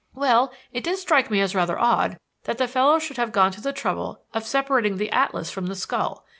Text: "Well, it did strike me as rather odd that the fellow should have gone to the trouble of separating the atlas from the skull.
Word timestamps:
"Well, 0.15 0.51
it 0.73 0.83
did 0.83 0.97
strike 0.97 1.29
me 1.29 1.41
as 1.41 1.53
rather 1.53 1.77
odd 1.77 2.17
that 2.45 2.57
the 2.57 2.67
fellow 2.67 2.97
should 2.97 3.17
have 3.17 3.31
gone 3.31 3.51
to 3.51 3.61
the 3.61 3.71
trouble 3.71 4.23
of 4.33 4.47
separating 4.47 4.97
the 4.97 5.11
atlas 5.11 5.51
from 5.51 5.67
the 5.67 5.75
skull. 5.75 6.25